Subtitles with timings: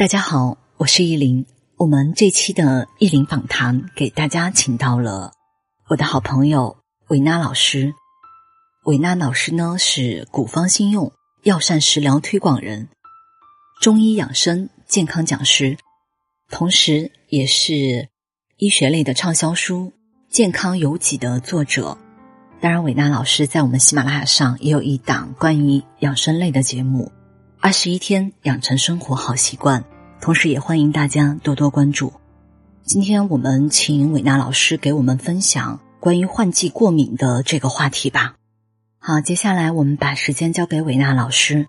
[0.00, 1.44] 大家好，我是依林。
[1.76, 5.34] 我们这期的依林访谈给大家请到了
[5.90, 7.92] 我的好朋友韦娜老师。
[8.86, 12.88] 韦娜老师呢是古方新用药膳食疗推广人，
[13.82, 15.76] 中医养生健康讲师，
[16.48, 18.08] 同时也是
[18.56, 19.88] 医学类的畅销书
[20.30, 21.98] 《健康有己》的作者。
[22.58, 27.12] 当然，韦娜老师在我们喜马拉雅上也有一档关于养生类的节目
[27.62, 29.82] 《二十一天养成生活好习惯》。
[30.18, 32.10] 同时，也欢迎大家多多关注。
[32.84, 38.34] 今天我们请韦娜老师给我们分享关于换季过敏的这个话题吧。
[38.98, 41.66] 好，接下来我们把时间交给韦娜老师。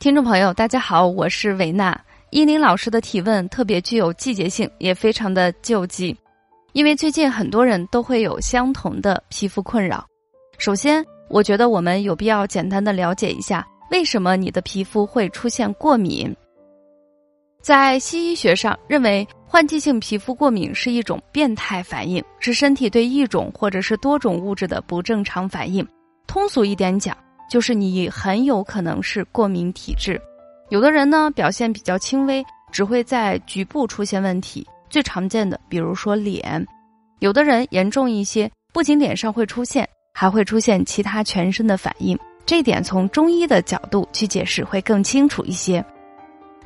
[0.00, 1.98] 听众朋友，大家好，我是维娜。
[2.30, 6.16] 依林老师的提问特别具有季节性，也非常的救急，
[6.72, 10.04] 因为最近很多人都会有相同的皮肤困扰。
[10.58, 16.34] 首先，我觉得我们有必要简单的了解一下，为什么你的皮肤会出现过敏。
[17.60, 25.86] 在西医学上，认为换季性皮肤过敏是一种变态反应，是身体对一种或者是多种物质的不正常反应。
[26.26, 27.16] 通俗一点讲，
[27.48, 30.20] 就是你很有可能是过敏体质。
[30.70, 36.64] 有的人呢表现比较轻微，只会在局部出现问题，最常见的比如说脸；
[37.20, 42.18] 有的人严重一些，不仅脸上会出现，还会出现其他全身的反应。
[42.52, 45.82] 这点从中医的角度去解释会更清楚一些。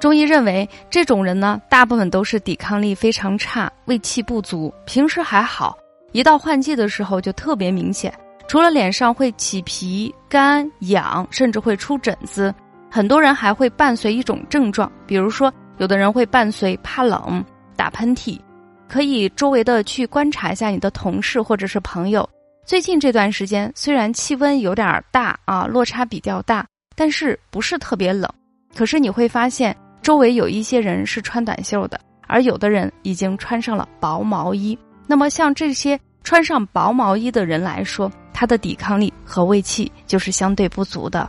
[0.00, 5.76] 中医认为，这种人呢，大部分都是抵抗力非常差、胃气不足，平时还好，
[6.12, 8.10] 一到换季的时候就特别明显。
[8.48, 12.54] 除了脸上会起皮、干痒，甚至会出疹子，
[12.90, 17.44] 很多人还会伴随一种症状，比如说，有的人会伴随怕冷、
[17.76, 18.40] 打喷嚏。
[18.88, 22.26] 可以周围的去观察一下你的同事或者是朋友，
[22.66, 28.28] 最近这段时间虽然气温有点大啊，落差比较大，但是不是特别冷，
[28.74, 29.76] 可是你会发现。
[30.02, 34.78] 周围有一些人是穿短袖的，而有的人已经穿上了薄毛衣。
[35.06, 41.26] 那么，像这些穿上薄毛衣的人来说，他的抵抗力和胃气就是相对不足的。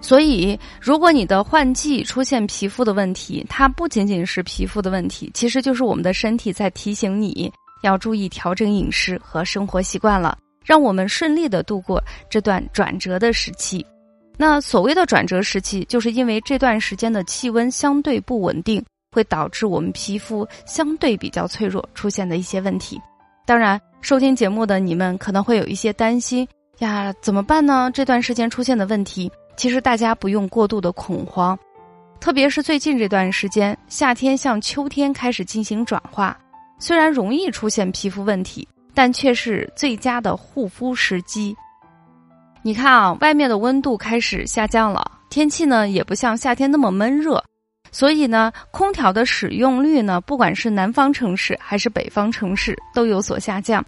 [0.00, 7.52] 所以，如果你的换季出现皮肤的问题，它不仅仅是皮肤的问题，其实就是我们的身体在提醒你
[7.84, 13.84] 要注意调整饮食和生活习惯了，让我们顺利的度过这段转折的时期。
[14.36, 23.00] 那所谓的转折时期，就是因为这段时间的气温相对不稳定，会导致我们皮肤相对比较脆弱，出现的一些问题。
[23.46, 27.90] 当然，收听节目的你们可能会有一些担心呀，怎么办呢？
[27.92, 31.56] 这段时间出现的问题，其实大家不用过度的恐慌，
[32.18, 36.36] 特别是最近这段时间，夏天向秋天开始进行转化，
[36.86, 41.56] 虽然容易出现皮肤问题，但却是最佳的护肤时机。
[42.60, 47.42] 你看啊，外面的温度开始下降了，天气呢也不像夏天那么闷热，
[47.90, 53.82] 所以呢，空调的使用率呢，不管是南方城市还是北方城市都有所下降，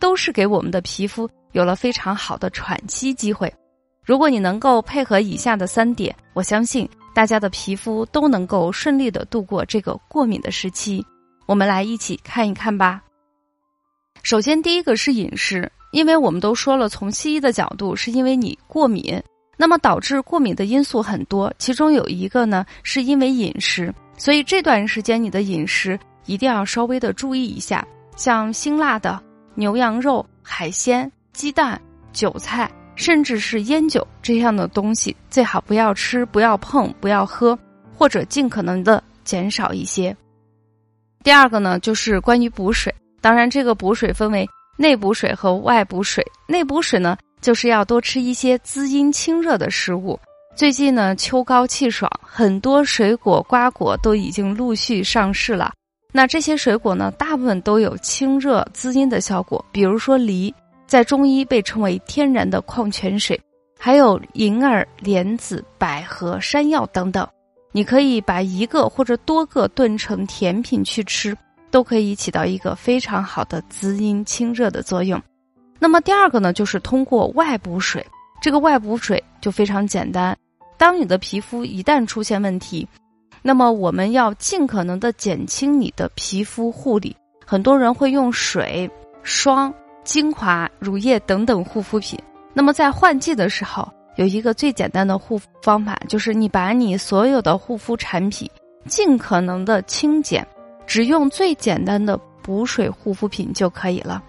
[0.00, 3.52] 都是给我们的皮肤有了非常好的喘息机会。
[4.04, 11.00] 如果你能够配合以下的三点，我相信大家的皮肤都能够顺利的度过这个过敏的时期。
[11.50, 13.02] 我们来一起看一看吧。
[14.22, 15.68] 首先，第一个是饮食。
[15.90, 19.20] 因为我们都说了，从西医的角度，是因为你过敏，
[19.56, 27.84] 那么导致过敏的因素很多，其中有一个呢，是因为饮食，所以这段时间你的饮食一定要稍微的注意一下，
[28.14, 29.20] 像辛辣的
[29.56, 31.82] 牛羊肉、海鲜、鸡蛋、
[32.12, 37.58] 韭菜，甚至是烟酒这样的东西，最好不要吃、不要碰、不要喝，
[37.98, 40.16] 或者尽可能的减少一些。
[41.22, 44.48] 第二个呢，就是关于补水，当然这个补水分为。
[44.76, 50.18] 内补水和外补水，内补水呢，就是要多吃一些滋阴清热的食物。
[50.56, 55.74] 最近呢，秋高气爽，很多水果瓜果都已经陆续上市了。
[56.12, 59.62] 那这些水果呢，大部分都有清热滋阴的效果。
[59.70, 60.54] 比如说梨，
[60.86, 63.38] 在中医被称为天然的矿泉水，
[63.78, 67.28] 还有银耳、莲子、百合、山药等等。
[67.72, 71.36] 你可以把一个或者多个炖成甜品去吃。
[71.72, 75.22] 都可以起到一个非常好的滋阴清热的作用。
[75.78, 78.04] 那么第二个呢，就是通过外补水。
[78.42, 80.36] 这个外补水就非常简单。
[80.76, 82.88] 当你的皮肤一旦出现问题，
[83.40, 87.16] 那么我们要尽可能的减轻你的皮肤护理。
[87.46, 88.90] 很多人会用水、
[89.22, 92.18] 霜、精华、乳液等等护肤品。
[92.52, 93.88] 那么在换季的时候，
[94.20, 98.46] 有一个最简单的护肤方法，就是你把你所有的护肤产品
[98.86, 100.46] 尽可能的清减。
[100.86, 104.22] 只用最简单的补水护肤品就可以了。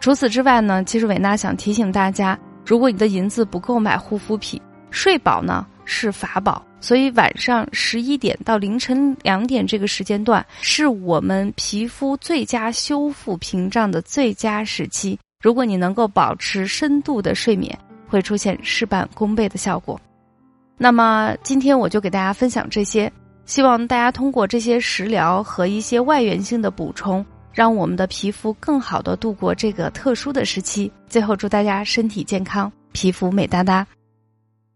[0.00, 4.60] 除此之外呢，其实伟娜想提醒大家，如果你的银子不够买护肤品，
[4.90, 15.16] 睡饱呢是法宝，所以晚上十一点到凌晨两点这个时间段是我们皮肤最佳修复屏障的最佳时期。
[15.40, 17.78] 如果你能够保持深度的睡眠，
[18.08, 20.00] 会出现事半功倍的效果。
[20.78, 23.10] 那么今天我就给大家分享这些，
[23.44, 30.92] 希望大家通过这些食疗和一些外源性的补充，让我们的皮肤更好的度过这个特殊的时期。
[31.08, 33.86] 最后祝大家身体健康，皮肤美哒哒。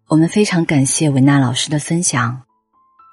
[0.08, 2.42] 我们非常感谢维娜老师的分享。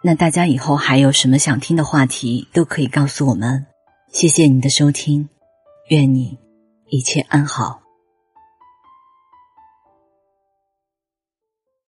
[0.03, 3.65] 那大家以后还有什么想听的话题，都可以告诉我们。
[4.13, 5.27] 谢谢你的收听，
[5.89, 6.37] 愿你
[6.89, 7.86] 一切安好。